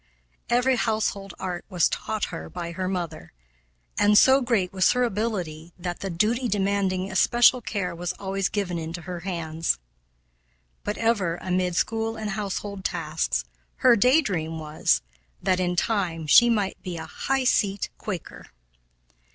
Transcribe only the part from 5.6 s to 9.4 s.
that the duty demanding especial care was always given into her